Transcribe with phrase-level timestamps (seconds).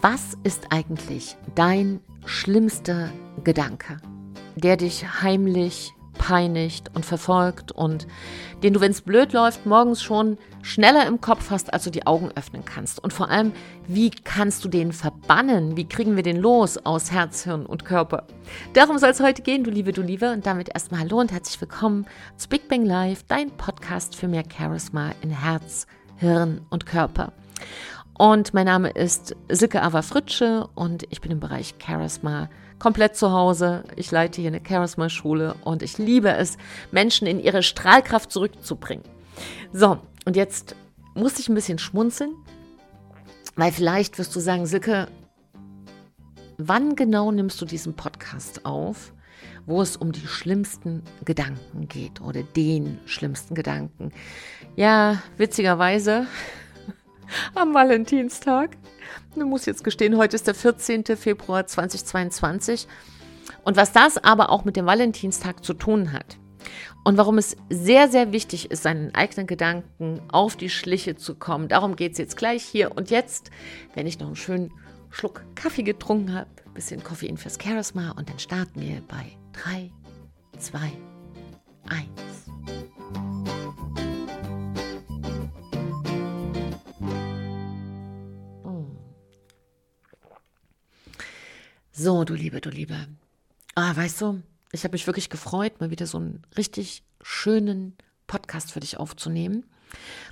[0.00, 3.10] Was ist eigentlich dein schlimmster
[3.42, 3.96] Gedanke,
[4.54, 8.06] der dich heimlich peinigt und verfolgt und
[8.62, 12.06] den du, wenn es blöd läuft, morgens schon schneller im Kopf hast, als du die
[12.06, 13.02] Augen öffnen kannst.
[13.02, 13.50] Und vor allem,
[13.88, 15.76] wie kannst du den verbannen?
[15.76, 18.28] Wie kriegen wir den los aus Herz, Hirn und Körper?
[18.74, 20.30] Darum soll es heute gehen, du Liebe, du Liebe.
[20.32, 24.44] Und damit erstmal Hallo und herzlich willkommen zu Big Bang Live, dein Podcast für mehr
[24.48, 25.88] Charisma in Herz,
[26.18, 27.32] Hirn und Körper.
[28.18, 32.50] Und mein Name ist Silke Ava Fritsche und ich bin im Bereich Charisma
[32.80, 33.84] komplett zu Hause.
[33.94, 36.58] Ich leite hier eine Charisma-Schule und ich liebe es,
[36.90, 39.04] Menschen in ihre Strahlkraft zurückzubringen.
[39.72, 40.74] So, und jetzt
[41.14, 42.34] muss ich ein bisschen schmunzeln,
[43.54, 45.06] weil vielleicht wirst du sagen, Silke,
[46.56, 49.12] wann genau nimmst du diesen Podcast auf,
[49.64, 54.10] wo es um die schlimmsten Gedanken geht oder den schlimmsten Gedanken?
[54.74, 56.26] Ja, witzigerweise
[57.54, 58.76] am Valentinstag.
[59.34, 61.04] Ich muss jetzt gestehen, heute ist der 14.
[61.16, 62.86] Februar 2022.
[63.64, 66.38] Und was das aber auch mit dem Valentinstag zu tun hat
[67.04, 71.68] und warum es sehr, sehr wichtig ist, seinen eigenen Gedanken auf die Schliche zu kommen,
[71.68, 73.50] darum geht es jetzt gleich hier und jetzt,
[73.94, 74.72] wenn ich noch einen schönen
[75.10, 79.90] Schluck Kaffee getrunken habe, bisschen Koffein fürs Charisma und dann starten wir bei 3,
[80.58, 80.78] 2,
[81.88, 82.37] 1.
[92.00, 93.08] So, du Liebe, du Liebe.
[93.74, 97.96] Ah, weißt du, ich habe mich wirklich gefreut, mal wieder so einen richtig schönen
[98.28, 99.66] Podcast für dich aufzunehmen.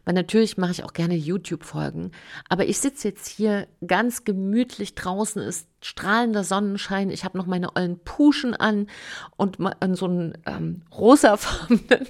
[0.04, 2.12] Weil natürlich mache ich auch gerne YouTube-Folgen.
[2.48, 7.10] Aber ich sitze jetzt hier ganz gemütlich draußen, ist strahlender Sonnenschein.
[7.10, 8.86] Ich habe noch meine ollen Puschen an
[9.36, 9.58] und
[9.96, 12.06] so einen ähm, rosafarbenen,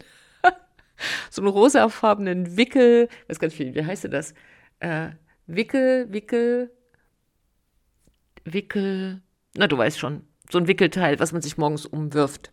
[1.30, 4.34] so einen rosafarbenen Wickel, gar nicht, wie, wie heißt das?
[4.80, 5.12] Äh,
[5.46, 6.70] Wickel, Wickel,
[8.44, 9.22] Wickel,
[9.56, 12.52] na, du weißt schon, so ein Wickelteil, was man sich morgens umwirft.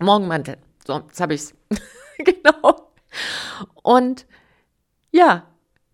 [0.00, 0.58] Morgenmantel.
[0.86, 1.54] So, jetzt habe ich's.
[2.18, 2.90] genau.
[3.82, 4.26] Und
[5.12, 5.46] ja,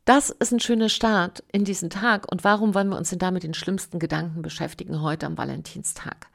[0.05, 2.31] das ist ein schöner Start in diesen Tag.
[2.31, 6.29] Und warum wollen wir uns denn da mit den schlimmsten Gedanken beschäftigen heute am Valentinstag?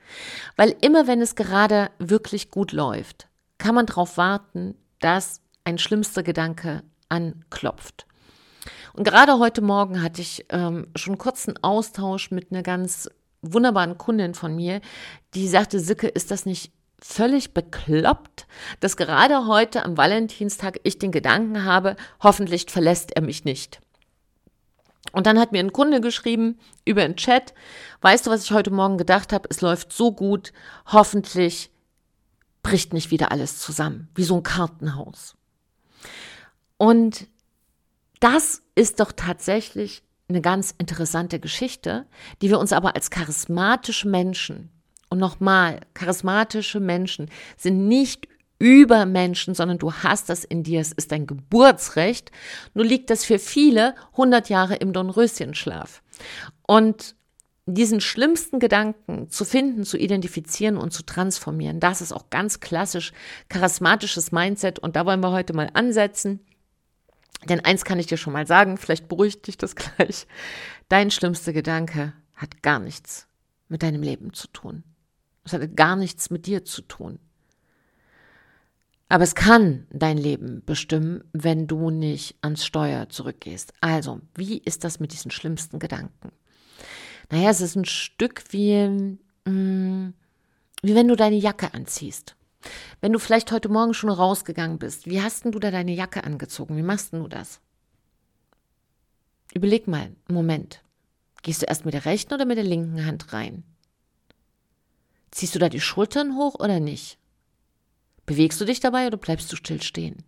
[0.55, 3.27] Weil immer wenn es gerade wirklich gut läuft,
[3.57, 8.05] kann man darauf warten, dass ein schlimmster Gedanke anklopft.
[8.93, 13.09] Und gerade heute Morgen hatte ich ähm, schon kurzen Austausch mit einer ganz
[13.53, 14.81] wunderbaren Kundin von mir,
[15.33, 18.47] die sagte, Sicke, ist das nicht völlig bekloppt,
[18.79, 23.79] dass gerade heute am Valentinstag ich den Gedanken habe, hoffentlich verlässt er mich nicht.
[25.11, 27.53] Und dann hat mir ein Kunde geschrieben über den Chat,
[28.01, 29.47] weißt du, was ich heute Morgen gedacht habe?
[29.49, 30.51] Es läuft so gut,
[30.87, 31.69] hoffentlich
[32.63, 35.35] bricht nicht wieder alles zusammen, wie so ein Kartenhaus.
[36.77, 37.27] Und
[38.19, 42.05] das ist doch tatsächlich eine ganz interessante Geschichte,
[42.41, 44.71] die wir uns aber als charismatische Menschen,
[45.09, 48.27] und nochmal, charismatische Menschen sind nicht
[48.57, 52.31] Übermenschen, sondern du hast das in dir, es ist dein Geburtsrecht,
[52.73, 56.01] nur liegt das für viele 100 Jahre im Dornröschenschlaf.
[56.65, 57.15] Und
[57.65, 63.11] diesen schlimmsten Gedanken zu finden, zu identifizieren und zu transformieren, das ist auch ganz klassisch
[63.49, 66.39] charismatisches Mindset und da wollen wir heute mal ansetzen.
[67.43, 70.27] Denn eins kann ich dir schon mal sagen, vielleicht beruhigt dich das gleich.
[70.89, 73.27] Dein schlimmster Gedanke hat gar nichts
[73.67, 74.83] mit deinem Leben zu tun.
[75.43, 77.19] Es hat gar nichts mit dir zu tun.
[79.07, 83.73] Aber es kann dein Leben bestimmen, wenn du nicht ans Steuer zurückgehst.
[83.79, 86.31] Also, wie ist das mit diesen schlimmsten Gedanken?
[87.31, 88.87] Naja, es ist ein Stück wie,
[89.45, 90.13] mm,
[90.81, 92.35] wie wenn du deine Jacke anziehst.
[93.01, 96.23] Wenn du vielleicht heute Morgen schon rausgegangen bist, wie hast denn du da deine Jacke
[96.23, 96.77] angezogen?
[96.77, 97.59] Wie machst denn du das?
[99.53, 100.81] Überleg mal, einen Moment.
[101.43, 103.63] Gehst du erst mit der rechten oder mit der linken Hand rein?
[105.31, 107.17] Ziehst du da die Schultern hoch oder nicht?
[108.25, 110.23] Bewegst du dich dabei oder bleibst du still stehen?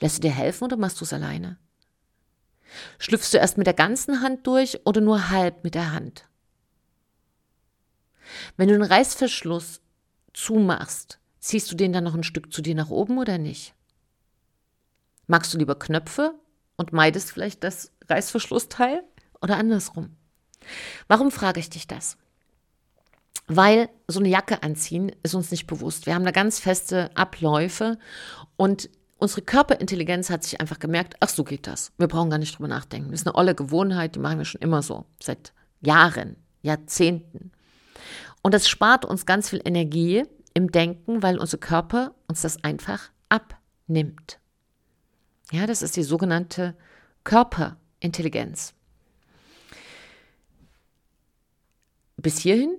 [0.00, 1.58] Lässt du dir helfen oder machst du es alleine?
[2.98, 6.28] Schlüpfst du erst mit der ganzen Hand durch oder nur halb mit der Hand?
[8.56, 9.80] Wenn du den Reißverschluss
[10.34, 13.72] zumachst, Ziehst du den dann noch ein Stück zu dir nach oben oder nicht?
[15.28, 16.34] Magst du lieber Knöpfe
[16.76, 19.02] und meidest vielleicht das Reißverschlussteil
[19.40, 20.14] oder andersrum?
[21.06, 22.18] Warum frage ich dich das?
[23.46, 26.04] Weil so eine Jacke anziehen ist uns nicht bewusst.
[26.04, 27.98] Wir haben da ganz feste Abläufe
[28.58, 31.92] und unsere Körperintelligenz hat sich einfach gemerkt, ach so geht das.
[31.96, 33.10] Wir brauchen gar nicht drüber nachdenken.
[33.10, 37.52] Das ist eine olle Gewohnheit, die machen wir schon immer so, seit Jahren, Jahrzehnten.
[38.42, 40.24] Und das spart uns ganz viel Energie,
[40.58, 44.38] im Denken, weil unser Körper uns das einfach abnimmt.
[45.50, 46.76] Ja, das ist die sogenannte
[47.24, 48.74] Körperintelligenz.
[52.18, 52.76] bis hierhin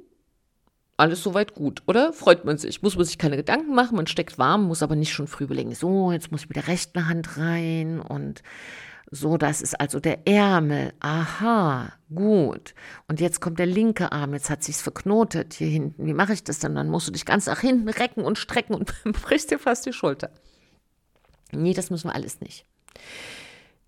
[0.97, 2.11] alles soweit gut, oder?
[2.11, 2.81] Freut man sich.
[2.81, 5.73] Muss man sich keine Gedanken machen, man steckt warm, muss aber nicht schon früh überlegen,
[5.73, 8.43] so, jetzt muss ich mit der rechten Hand rein und
[9.11, 10.93] so, das ist also der Ärmel.
[10.99, 12.75] Aha, gut.
[13.07, 16.05] Und jetzt kommt der linke Arm, jetzt hat sich's verknotet hier hinten.
[16.05, 16.75] Wie mache ich das denn?
[16.75, 19.93] Dann musst du dich ganz nach hinten recken und strecken und brichst dir fast die
[19.93, 20.29] Schulter.
[21.51, 22.65] Nee, das müssen wir alles nicht.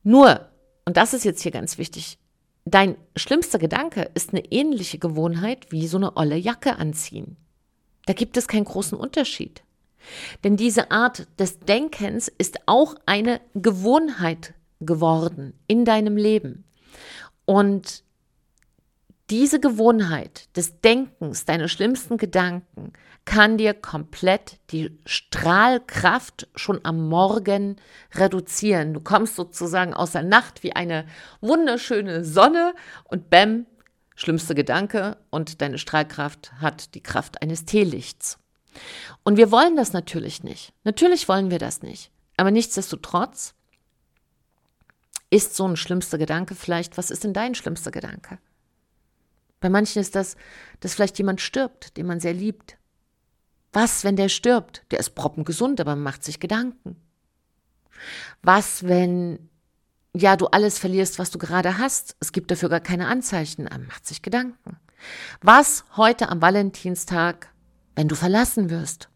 [0.02, 0.50] Nur,
[0.86, 2.18] und das ist jetzt hier ganz wichtig,
[2.66, 7.38] dein schlimmster Gedanke ist eine ähnliche Gewohnheit wie so eine olle Jacke anziehen.
[8.08, 9.62] Da gibt es keinen großen Unterschied.
[10.44, 16.66] Denn diese Art des Denkens ist auch eine Gewohnheit geworden in deinem Leben.
[17.46, 18.04] Und
[19.30, 22.92] diese Gewohnheit des Denkens, deine schlimmsten Gedanken,
[23.24, 27.78] kann dir komplett die Strahlkraft schon am Morgen
[28.14, 28.94] reduzieren.
[28.94, 31.06] Du kommst sozusagen aus der Nacht wie eine
[31.40, 32.74] wunderschöne Sonne
[33.06, 33.68] und bäm,
[34.16, 38.38] schlimmste Gedanke und deine Strahlkraft hat die Kraft eines Teelichts.
[39.24, 40.74] Und wir wollen das natürlich nicht.
[40.84, 42.12] Natürlich wollen wir das nicht.
[42.38, 43.54] Aber nichtsdestotrotz
[45.32, 48.38] ist so ein schlimmster Gedanke vielleicht, was ist denn dein schlimmster Gedanke?
[49.62, 50.36] Bei manchen ist das,
[50.82, 52.78] dass vielleicht jemand stirbt, den man sehr liebt.
[53.74, 54.84] Was, wenn der stirbt?
[54.92, 56.98] Der ist proppengesund, aber man macht sich Gedanken.
[58.42, 59.50] Was, wenn
[60.14, 62.18] ja, du alles verlierst, was du gerade hast?
[62.20, 64.78] Es gibt dafür gar keine Anzeichen, man macht sich Gedanken.
[65.42, 67.50] Was heute am Valentinstag,
[67.96, 69.11] wenn du verlassen wirst?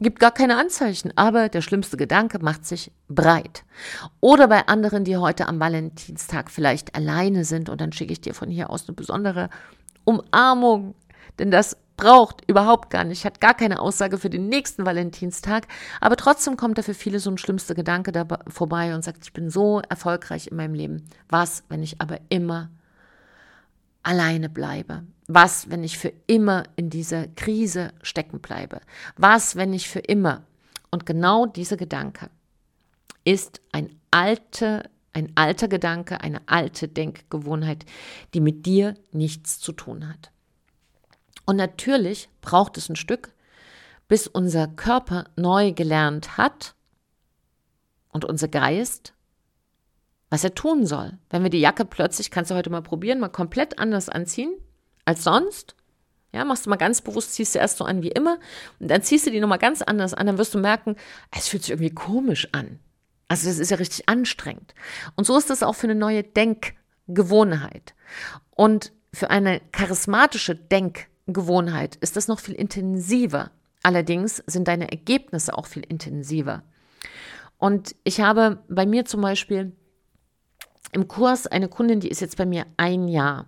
[0.00, 3.64] Gibt gar keine Anzeichen, aber der schlimmste Gedanke macht sich breit.
[4.20, 8.32] Oder bei anderen, die heute am Valentinstag vielleicht alleine sind und dann schicke ich dir
[8.32, 9.50] von hier aus eine besondere
[10.04, 10.94] Umarmung,
[11.40, 15.66] denn das braucht überhaupt gar nicht, hat gar keine Aussage für den nächsten Valentinstag,
[16.00, 19.32] aber trotzdem kommt da für viele so ein schlimmster Gedanke da vorbei und sagt, ich
[19.32, 21.08] bin so erfolgreich in meinem Leben.
[21.28, 22.70] Was, wenn ich aber immer
[24.04, 25.02] alleine bleibe?
[25.28, 28.80] Was, wenn ich für immer in dieser Krise stecken bleibe?
[29.16, 30.44] Was, wenn ich für immer?
[30.90, 32.30] Und genau dieser Gedanke
[33.24, 37.84] ist ein alte, ein alter Gedanke, eine alte Denkgewohnheit,
[38.32, 40.32] die mit dir nichts zu tun hat.
[41.44, 43.34] Und natürlich braucht es ein Stück,
[44.08, 46.74] bis unser Körper neu gelernt hat
[48.08, 49.12] und unser Geist
[50.30, 51.16] was er tun soll.
[51.30, 54.52] Wenn wir die Jacke plötzlich, kannst du heute mal probieren, mal komplett anders anziehen
[55.08, 55.74] als sonst.
[56.32, 58.38] Ja, machst du mal ganz bewusst, ziehst du erst so an wie immer
[58.78, 60.96] und dann ziehst du die nochmal ganz anders an, dann wirst du merken,
[61.34, 62.78] es fühlt sich irgendwie komisch an.
[63.28, 64.74] Also das ist ja richtig anstrengend.
[65.16, 67.94] Und so ist das auch für eine neue Denkgewohnheit.
[68.50, 73.50] Und für eine charismatische Denkgewohnheit ist das noch viel intensiver.
[73.82, 76.62] Allerdings sind deine Ergebnisse auch viel intensiver.
[77.56, 79.72] Und ich habe bei mir zum Beispiel
[80.92, 83.46] im Kurs eine Kundin, die ist jetzt bei mir ein Jahr.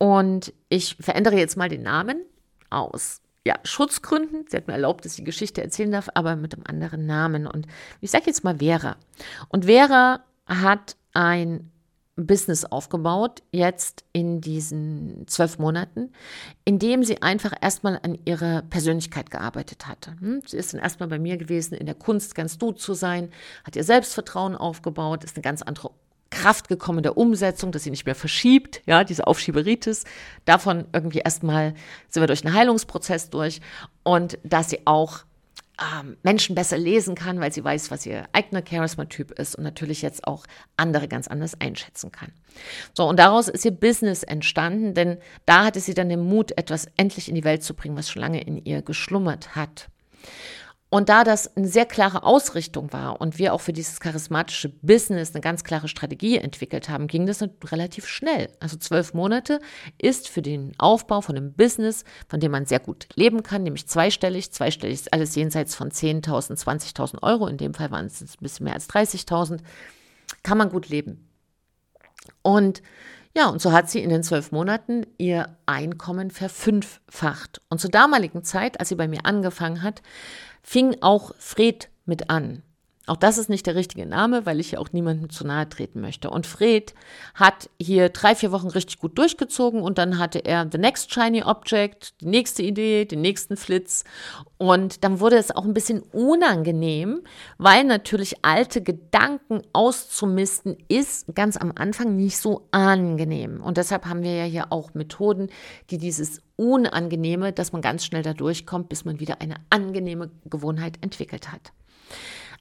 [0.00, 2.24] Und ich verändere jetzt mal den Namen
[2.70, 4.46] aus ja, Schutzgründen.
[4.48, 7.46] Sie hat mir erlaubt, dass ich die Geschichte erzählen darf, aber mit einem anderen Namen.
[7.46, 7.66] Und
[8.00, 8.96] ich sage jetzt mal Vera.
[9.50, 11.70] Und Vera hat ein
[12.16, 16.12] Business aufgebaut, jetzt in diesen zwölf Monaten,
[16.64, 20.16] indem sie einfach erstmal an ihrer Persönlichkeit gearbeitet hatte.
[20.20, 20.40] Hm?
[20.46, 23.30] Sie ist dann erstmal bei mir gewesen, in der Kunst ganz du zu sein,
[23.64, 25.90] hat ihr Selbstvertrauen aufgebaut, ist eine ganz andere
[26.30, 30.04] Kraft gekommen der Umsetzung, dass sie nicht mehr verschiebt, ja, diese Aufschieberitis.
[30.44, 31.74] Davon irgendwie erstmal
[32.08, 33.60] sind wir durch einen Heilungsprozess durch
[34.04, 35.24] und dass sie auch
[35.80, 40.02] ähm, Menschen besser lesen kann, weil sie weiß, was ihr eigener Charisma-Typ ist und natürlich
[40.02, 40.44] jetzt auch
[40.76, 42.32] andere ganz anders einschätzen kann.
[42.94, 46.86] So, und daraus ist ihr Business entstanden, denn da hatte sie dann den Mut, etwas
[46.96, 49.88] endlich in die Welt zu bringen, was schon lange in ihr geschlummert hat.
[50.92, 55.32] Und da das eine sehr klare Ausrichtung war und wir auch für dieses charismatische Business
[55.32, 58.48] eine ganz klare Strategie entwickelt haben, ging das relativ schnell.
[58.58, 59.60] Also zwölf Monate
[59.98, 63.86] ist für den Aufbau von einem Business, von dem man sehr gut leben kann, nämlich
[63.86, 64.50] zweistellig.
[64.50, 67.46] Zweistellig ist alles jenseits von 10.000, 20.000 Euro.
[67.46, 69.60] In dem Fall waren es ein bisschen mehr als 30.000.
[70.42, 71.28] Kann man gut leben.
[72.42, 72.82] Und
[73.36, 77.62] ja, und so hat sie in den zwölf Monaten ihr Einkommen verfünffacht.
[77.68, 80.02] Und zur damaligen Zeit, als sie bei mir angefangen hat,
[80.62, 82.62] fing auch Fred mit an.
[83.10, 86.00] Auch das ist nicht der richtige Name, weil ich ja auch niemandem zu nahe treten
[86.00, 86.30] möchte.
[86.30, 86.94] Und Fred
[87.34, 91.42] hat hier drei, vier Wochen richtig gut durchgezogen und dann hatte er The Next Shiny
[91.42, 94.04] Object, die nächste Idee, den nächsten Flitz.
[94.58, 97.22] Und dann wurde es auch ein bisschen unangenehm,
[97.58, 103.60] weil natürlich alte Gedanken auszumisten ist ganz am Anfang nicht so angenehm.
[103.60, 105.48] Und deshalb haben wir ja hier auch Methoden,
[105.90, 110.98] die dieses Unangenehme, dass man ganz schnell da durchkommt, bis man wieder eine angenehme Gewohnheit
[111.00, 111.72] entwickelt hat.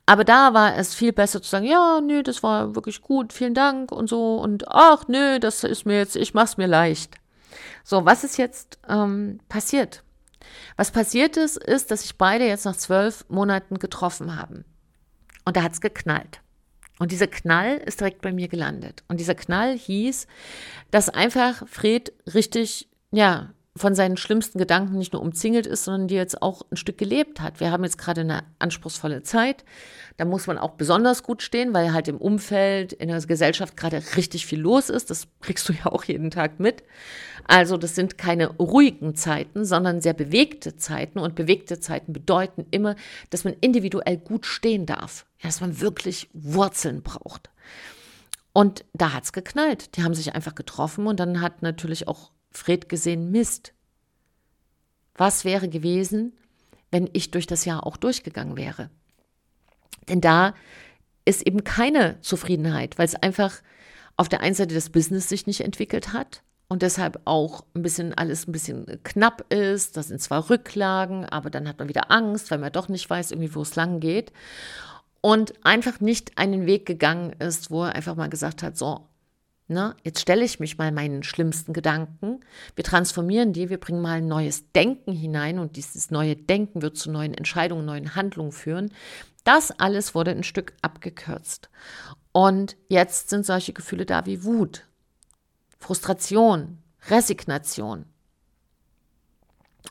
[0.10, 3.54] Aber da war es viel besser zu sagen, ja, nö, das war wirklich gut, vielen
[3.54, 7.14] Dank und so und ach, nö, das ist mir jetzt, ich mach's mir leicht.
[7.84, 10.02] So, was ist jetzt ähm, passiert?
[10.78, 14.66] Was passiert ist, ist, dass sich beide jetzt nach zwölf Monaten getroffen haben.
[15.46, 16.42] Und da hat's geknallt.
[16.98, 19.04] Und dieser Knall ist direkt bei mir gelandet.
[19.10, 20.26] Und dieser Knall hieß,
[20.90, 26.16] dass einfach Fred richtig, ja, von seinen schlimmsten Gedanken nicht nur umzingelt ist, sondern die
[26.16, 27.60] jetzt auch ein Stück gelebt hat.
[27.60, 29.64] Wir haben jetzt gerade eine anspruchsvolle Zeit.
[30.18, 34.04] Da muss man auch besonders gut stehen, weil halt im Umfeld, in der Gesellschaft gerade
[34.18, 35.10] richtig viel los ist.
[35.10, 36.84] Das kriegst du ja auch jeden Tag mit.
[37.48, 41.20] Also das sind keine ruhigen Zeiten, sondern sehr bewegte Zeiten.
[41.20, 42.96] Und bewegte Zeiten bedeuten immer,
[43.30, 45.26] dass man individuell gut stehen darf.
[45.42, 47.50] Dass man wirklich Wurzeln braucht.
[48.52, 49.96] Und da hat's geknallt.
[49.96, 53.74] Die haben sich einfach getroffen und dann hat natürlich auch Fred gesehen, Mist.
[55.16, 56.34] Was wäre gewesen,
[56.92, 58.90] wenn ich durch das Jahr auch durchgegangen wäre?
[60.08, 60.56] Denn da
[61.26, 63.62] ist eben keine Zufriedenheit, weil es einfach
[64.18, 68.14] auf der einen Seite das Business sich nicht entwickelt hat und deshalb auch ein bisschen
[68.14, 69.98] alles ein bisschen knapp ist.
[69.98, 73.32] Das sind zwar Rücklagen, aber dann hat man wieder Angst, weil man doch nicht weiß,
[73.32, 74.32] irgendwie, wo es lang geht.
[75.22, 79.09] Und einfach nicht einen Weg gegangen ist, wo er einfach mal gesagt hat, so,
[79.72, 79.96] Ne?
[80.04, 82.40] Jetzt stelle ich mich mal meinen schlimmsten Gedanken.
[82.76, 86.98] Wir transformieren die, wir bringen mal ein neues Denken hinein und dieses neue Denken wird
[86.98, 88.92] zu neuen Entscheidungen, neuen Handlungen führen.
[89.44, 91.70] Das alles wurde ein Stück abgekürzt.
[92.32, 94.88] Und jetzt sind solche Gefühle da wie Wut,
[95.78, 98.06] Frustration, Resignation.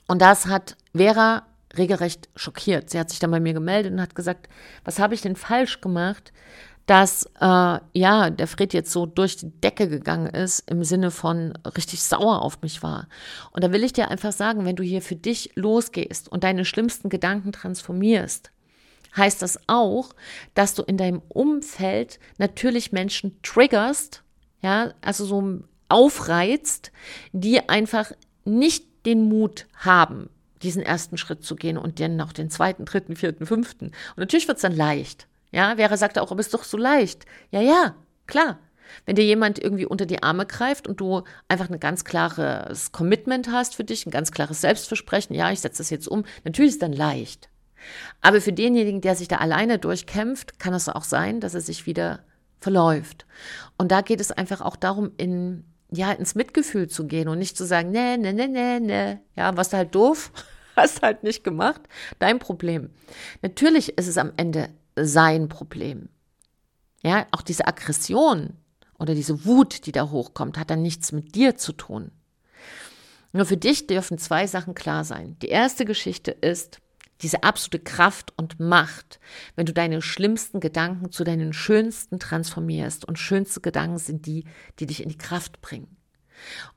[0.08, 2.90] Und das hat Vera regelrecht schockiert.
[2.90, 4.48] Sie hat sich dann bei mir gemeldet und hat gesagt,
[4.84, 6.32] was habe ich denn falsch gemacht,
[6.88, 11.52] dass äh, ja der Fred jetzt so durch die Decke gegangen ist im Sinne von
[11.76, 13.08] richtig sauer auf mich war.
[13.52, 16.64] Und da will ich dir einfach sagen, wenn du hier für dich losgehst und deine
[16.64, 18.50] schlimmsten Gedanken transformierst,
[19.14, 20.14] heißt das auch,
[20.54, 24.22] dass du in deinem Umfeld natürlich Menschen triggerst,
[24.62, 26.90] ja, also so aufreizt,
[27.32, 28.12] die einfach
[28.46, 30.30] nicht den Mut haben,
[30.62, 33.88] diesen ersten Schritt zu gehen und dann noch den zweiten, dritten, vierten, fünften.
[33.88, 35.28] Und natürlich wird es dann leicht.
[35.50, 37.24] Ja, Vera sagte auch, aber ist doch so leicht.
[37.50, 37.94] Ja, ja,
[38.26, 38.58] klar.
[39.04, 43.50] Wenn dir jemand irgendwie unter die Arme greift und du einfach ein ganz klares Commitment
[43.50, 46.76] hast für dich, ein ganz klares Selbstversprechen, ja, ich setze das jetzt um, natürlich ist
[46.76, 47.50] es dann leicht.
[48.20, 51.86] Aber für denjenigen, der sich da alleine durchkämpft, kann es auch sein, dass er sich
[51.86, 52.20] wieder
[52.60, 53.26] verläuft.
[53.76, 57.56] Und da geht es einfach auch darum, in, ja, ins Mitgefühl zu gehen und nicht
[57.56, 60.32] zu sagen, ne, ne, ne, ne, ne, ja, was halt doof,
[60.76, 61.82] hast halt nicht gemacht,
[62.18, 62.90] dein Problem.
[63.42, 64.70] Natürlich ist es am Ende
[65.04, 66.08] sein Problem.
[67.02, 68.54] Ja, auch diese Aggression
[68.98, 72.10] oder diese Wut, die da hochkommt, hat dann nichts mit dir zu tun.
[73.32, 75.36] Nur für dich dürfen zwei Sachen klar sein.
[75.42, 76.80] Die erste Geschichte ist
[77.20, 79.20] diese absolute Kraft und Macht,
[79.56, 83.04] wenn du deine schlimmsten Gedanken zu deinen schönsten transformierst.
[83.04, 84.44] Und schönste Gedanken sind die,
[84.78, 85.97] die dich in die Kraft bringen.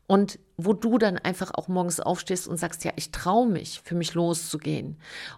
[0.08, 3.96] Und wo du dann einfach auch morgens aufstehst und sagst, ja, ich traue mich, für
[3.96, 4.98] mich loszugehen.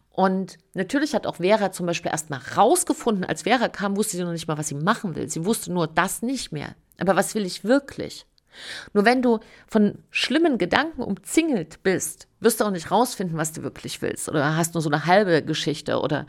[0.09, 4.23] Und natürlich hat auch Vera zum Beispiel erst mal rausgefunden, als Vera kam, wusste sie
[4.23, 5.29] noch nicht mal, was sie machen will.
[5.29, 6.75] Sie wusste nur das nicht mehr.
[6.99, 8.25] Aber was will ich wirklich?
[8.93, 13.63] Nur wenn du von schlimmen Gedanken umzingelt bist, wirst du auch nicht rausfinden, was du
[13.63, 14.29] wirklich willst.
[14.29, 16.25] Oder hast nur so eine halbe Geschichte oder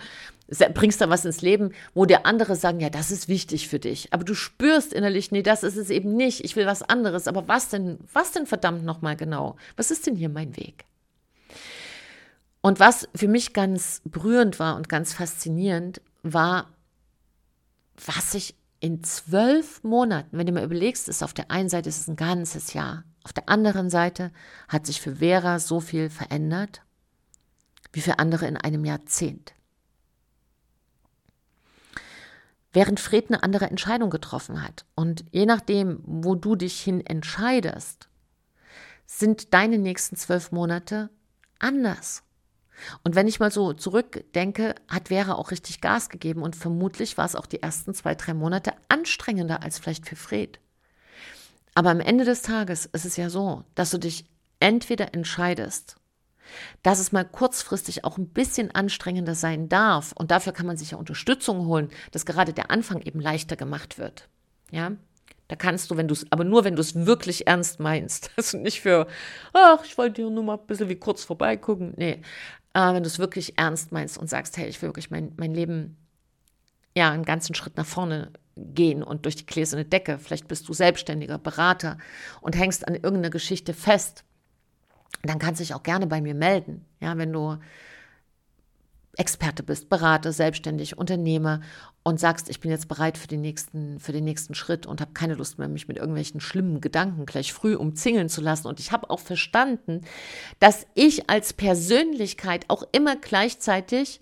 [0.74, 4.12] bringst da was ins Leben, wo dir andere sagen, ja, das ist wichtig für dich.
[4.12, 6.44] Aber du spürst innerlich, nee, das ist es eben nicht.
[6.44, 7.28] Ich will was anderes.
[7.28, 9.56] Aber was denn, was denn verdammt nochmal genau?
[9.76, 10.84] Was ist denn hier mein Weg?
[12.60, 16.70] Und was für mich ganz berührend war und ganz faszinierend, war,
[18.06, 18.54] was sich
[18.84, 22.16] in zwölf Monaten, wenn du mal überlegst, ist auf der einen Seite ist es ein
[22.16, 24.30] ganzes Jahr, auf der anderen Seite
[24.68, 26.82] hat sich für Vera so viel verändert,
[27.94, 29.54] wie für andere in einem Jahrzehnt.
[32.74, 38.10] Während Fred eine andere Entscheidung getroffen hat und je nachdem, wo du dich hin entscheidest,
[39.06, 41.08] sind deine nächsten zwölf Monate
[41.58, 42.22] anders.
[43.02, 47.24] Und wenn ich mal so zurückdenke, hat Vera auch richtig Gas gegeben und vermutlich war
[47.24, 50.58] es auch die ersten zwei, drei Monate anstrengender als vielleicht für Fred.
[51.74, 54.26] Aber am Ende des Tages ist es ja so, dass du dich
[54.60, 55.96] entweder entscheidest,
[56.82, 60.92] dass es mal kurzfristig auch ein bisschen anstrengender sein darf und dafür kann man sich
[60.92, 64.28] ja Unterstützung holen, dass gerade der Anfang eben leichter gemacht wird.
[64.70, 64.92] Ja,
[65.48, 68.30] da kannst du, wenn du es, aber nur wenn du es wirklich ernst meinst.
[68.36, 69.06] Also nicht für,
[69.52, 71.94] ach, ich wollte hier nur mal ein bisschen wie kurz vorbeigucken.
[71.96, 72.22] Nee,
[72.74, 75.54] äh, wenn du es wirklich ernst meinst und sagst, hey, ich will wirklich mein, mein
[75.54, 75.96] Leben
[76.96, 80.18] ja einen ganzen Schritt nach vorne gehen und durch die gläserne Decke.
[80.18, 81.98] Vielleicht bist du selbstständiger Berater
[82.40, 84.24] und hängst an irgendeiner Geschichte fest.
[85.22, 86.84] Dann kannst du dich auch gerne bei mir melden.
[87.00, 87.58] Ja, wenn du
[89.16, 91.60] Experte bist, Berater, selbstständig, Unternehmer
[92.02, 95.12] und sagst, ich bin jetzt bereit für den nächsten, für den nächsten Schritt und habe
[95.12, 98.66] keine Lust mehr, mich mit irgendwelchen schlimmen Gedanken gleich früh umzingeln zu lassen.
[98.66, 100.02] Und ich habe auch verstanden,
[100.58, 104.20] dass ich als Persönlichkeit auch immer gleichzeitig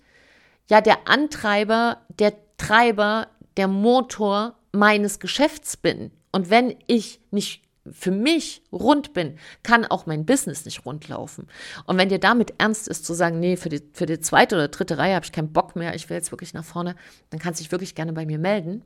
[0.69, 6.11] ja der Antreiber, der Treiber, der Motor meines Geschäfts bin.
[6.31, 11.47] Und wenn ich nicht für mich rund bin, kann auch mein Business nicht rund laufen.
[11.85, 14.67] Und wenn dir damit ernst ist zu sagen, nee, für die, für die zweite oder
[14.69, 16.95] dritte Reihe habe ich keinen Bock mehr, ich will jetzt wirklich nach vorne,
[17.29, 18.83] dann kannst du dich wirklich gerne bei mir melden.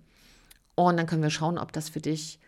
[0.75, 2.39] Und dann können wir schauen, ob das für dich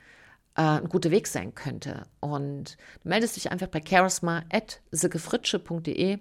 [0.56, 2.06] äh, ein guter Weg sein könnte.
[2.20, 6.20] Und du meldest dich einfach bei charisma.silkefritsche.de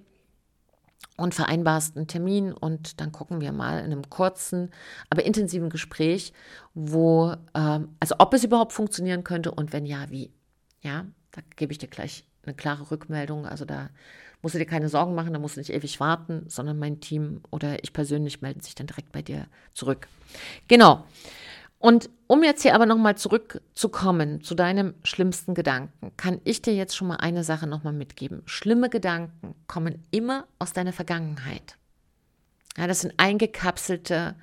[1.16, 4.70] und vereinbarst einen Termin und dann gucken wir mal in einem kurzen,
[5.10, 6.32] aber intensiven Gespräch,
[6.74, 10.30] wo, ähm, also ob es überhaupt funktionieren könnte und wenn ja, wie.
[10.80, 13.46] Ja, da gebe ich dir gleich eine klare Rückmeldung.
[13.46, 13.90] Also da
[14.42, 17.42] musst du dir keine Sorgen machen, da musst du nicht ewig warten, sondern mein Team
[17.50, 20.08] oder ich persönlich melden sich dann direkt bei dir zurück.
[20.68, 21.04] Genau.
[21.78, 26.96] Und um jetzt hier aber nochmal zurückzukommen zu deinem schlimmsten Gedanken, kann ich dir jetzt
[26.96, 28.42] schon mal eine Sache nochmal mitgeben.
[28.46, 31.76] Schlimme Gedanken kommen immer aus deiner Vergangenheit.
[32.76, 34.34] Ja, das sind eingekapselte,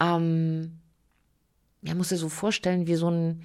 [0.00, 0.78] ähm,
[1.82, 3.42] ja, muss dir so vorstellen, wie so ein,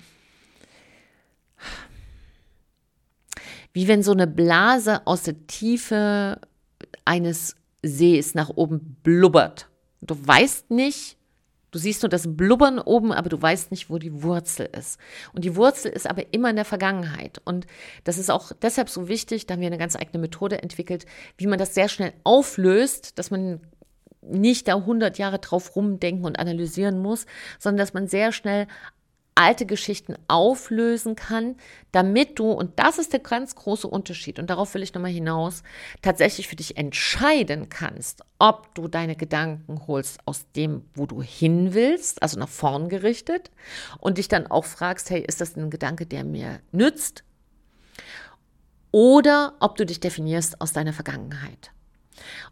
[3.73, 6.41] wie wenn so eine Blase aus der Tiefe
[7.05, 9.69] eines Sees nach oben blubbert.
[10.01, 11.17] Du weißt nicht,
[11.71, 14.99] Du siehst nur das Blubbern oben, aber du weißt nicht, wo die Wurzel ist.
[15.33, 17.41] Und die Wurzel ist aber immer in der Vergangenheit.
[17.45, 17.65] Und
[18.03, 21.05] das ist auch deshalb so wichtig, da haben wir eine ganz eigene Methode entwickelt,
[21.37, 23.61] wie man das sehr schnell auflöst, dass man
[24.21, 27.25] nicht da 100 Jahre drauf rumdenken und analysieren muss,
[27.57, 28.67] sondern dass man sehr schnell
[29.41, 31.55] alte Geschichten auflösen kann,
[31.91, 35.63] damit du, und das ist der ganz große Unterschied, und darauf will ich nochmal hinaus,
[36.01, 41.73] tatsächlich für dich entscheiden kannst, ob du deine Gedanken holst aus dem, wo du hin
[41.73, 43.49] willst, also nach vorn gerichtet,
[43.99, 47.23] und dich dann auch fragst, hey, ist das ein Gedanke, der mir nützt?
[48.91, 51.71] Oder ob du dich definierst aus deiner Vergangenheit.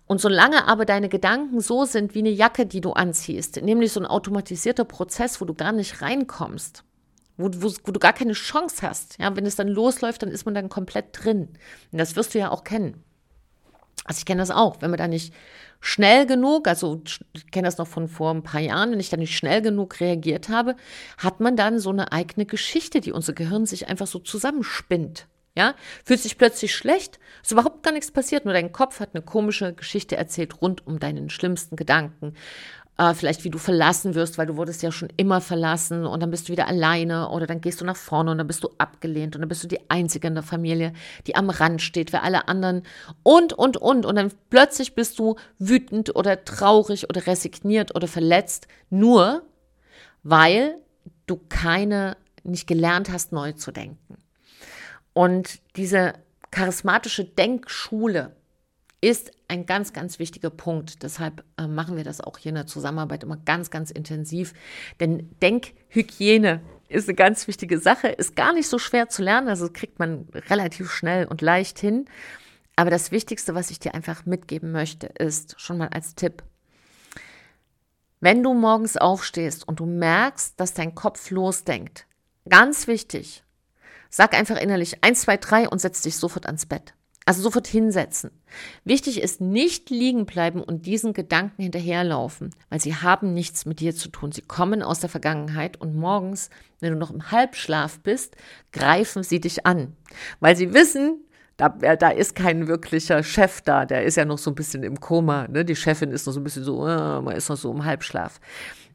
[0.06, 4.00] Und solange aber deine Gedanken so sind wie eine Jacke, die du anziehst, nämlich so
[4.00, 6.84] ein automatisierter Prozess, wo du gar nicht reinkommst,
[7.38, 10.46] wo, wo, wo, du gar keine Chance hast, ja, wenn es dann losläuft, dann ist
[10.46, 11.50] man dann komplett drin.
[11.92, 13.04] Und das wirst du ja auch kennen.
[14.06, 15.34] Also ich kenne das auch, wenn man da nicht
[15.82, 17.02] schnell genug, also
[17.34, 20.00] ich kenne das noch von vor ein paar Jahren, wenn ich da nicht schnell genug
[20.00, 20.76] reagiert habe,
[21.18, 25.28] hat man dann so eine eigene Geschichte, die unser Gehirn sich einfach so zusammenspinnt.
[25.60, 29.22] Ja, fühlt sich plötzlich schlecht, ist überhaupt gar nichts passiert, nur dein Kopf hat eine
[29.22, 32.34] komische Geschichte erzählt rund um deinen schlimmsten Gedanken.
[32.98, 36.32] Äh, vielleicht wie du verlassen wirst, weil du wurdest ja schon immer verlassen und dann
[36.32, 39.36] bist du wieder alleine oder dann gehst du nach vorne und dann bist du abgelehnt
[39.36, 40.94] und dann bist du die Einzige in der Familie,
[41.28, 42.84] die am Rand steht, für alle anderen
[43.24, 44.06] und, und, und.
[44.06, 49.42] Und dann plötzlich bist du wütend oder traurig oder resigniert oder verletzt, nur
[50.24, 50.78] weil
[51.26, 54.16] du keine, nicht gelernt hast, neu zu denken.
[55.20, 56.14] Und diese
[56.50, 58.38] charismatische Denkschule
[59.02, 61.04] ist ein ganz, ganz wichtiger Punkt.
[61.04, 64.54] Deshalb äh, machen wir das auch hier in der Zusammenarbeit immer ganz, ganz intensiv.
[65.02, 69.68] Denn Denkhygiene ist eine ganz wichtige Sache, ist gar nicht so schwer zu lernen, also
[69.70, 72.06] kriegt man relativ schnell und leicht hin.
[72.78, 76.44] Aber das Wichtigste, was ich dir einfach mitgeben möchte, ist schon mal als Tipp,
[78.22, 82.06] wenn du morgens aufstehst und du merkst, dass dein Kopf losdenkt,
[82.48, 83.44] ganz wichtig,
[84.10, 86.94] Sag einfach innerlich 1, 2, 3 und setz dich sofort ans Bett.
[87.26, 88.32] Also sofort hinsetzen.
[88.84, 93.94] Wichtig ist nicht liegen bleiben und diesen Gedanken hinterherlaufen, weil sie haben nichts mit dir
[93.94, 94.32] zu tun.
[94.32, 98.36] Sie kommen aus der Vergangenheit und morgens, wenn du noch im Halbschlaf bist,
[98.72, 99.96] greifen sie dich an,
[100.40, 101.24] weil sie wissen,
[101.58, 105.00] da, da ist kein wirklicher Chef da, der ist ja noch so ein bisschen im
[105.00, 105.48] Koma.
[105.50, 105.66] Ne?
[105.66, 108.40] Die Chefin ist noch so ein bisschen so, äh, man ist noch so im Halbschlaf.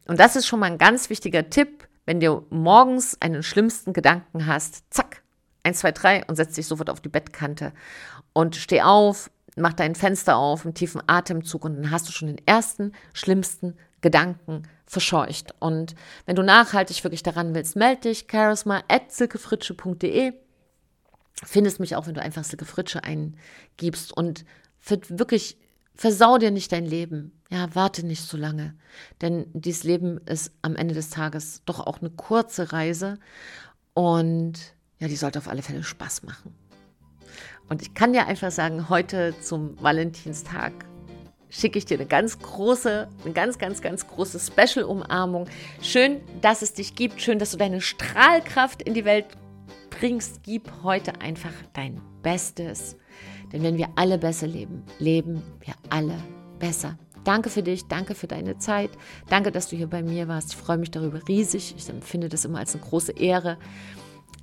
[0.07, 4.45] Und das ist schon mal ein ganz wichtiger Tipp, wenn du morgens einen schlimmsten Gedanken
[4.45, 5.23] hast, zack,
[5.63, 7.73] eins, zwei, drei und setz dich sofort auf die Bettkante
[8.33, 12.27] und steh auf, mach dein Fenster auf, einen tiefen Atemzug und dann hast du schon
[12.27, 15.55] den ersten schlimmsten Gedanken verscheucht.
[15.59, 20.33] Und wenn du nachhaltig wirklich daran willst, melde dich, charisma.silkefritsche.de.
[21.43, 24.45] Findest mich auch, wenn du einfach Silke Fritsche eingibst und
[24.79, 25.57] für wirklich
[25.95, 27.31] Versau dir nicht dein Leben.
[27.49, 28.75] Ja, warte nicht so lange.
[29.21, 33.17] Denn dieses Leben ist am Ende des Tages doch auch eine kurze Reise.
[33.93, 34.53] Und
[34.99, 36.53] ja, die sollte auf alle Fälle Spaß machen.
[37.69, 40.73] Und ich kann dir einfach sagen, heute zum Valentinstag
[41.49, 45.47] schicke ich dir eine ganz große, eine ganz, ganz, ganz große Special-Umarmung.
[45.81, 47.21] Schön, dass es dich gibt.
[47.21, 49.25] Schön, dass du deine Strahlkraft in die Welt
[49.89, 50.43] bringst.
[50.43, 52.97] Gib heute einfach dein Bestes.
[53.55, 56.17] Denn wenn wir alle besser leben, leben wir alle
[56.59, 56.97] besser.
[57.23, 58.91] Danke für dich, danke für deine Zeit,
[59.29, 60.51] danke, dass du hier bei mir warst.
[60.51, 61.73] Ich freue mich darüber riesig.
[61.77, 63.57] Ich empfinde das immer als eine große Ehre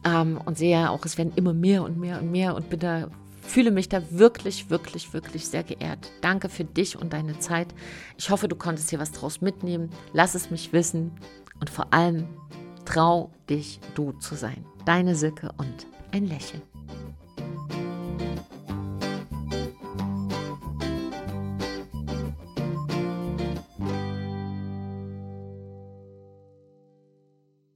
[0.02, 3.08] ähm, und sehe auch, es werden immer mehr und mehr und mehr und bin da,
[3.42, 6.10] fühle mich da wirklich, wirklich, wirklich sehr geehrt.
[6.22, 7.68] Danke für dich und deine Zeit.
[8.16, 9.90] Ich hoffe, du konntest hier was draus mitnehmen.
[10.14, 11.12] Lass es mich wissen
[11.60, 12.26] und vor allem
[12.86, 14.64] trau dich, du zu sein.
[14.86, 16.71] Deine Silke und ein Lächeln.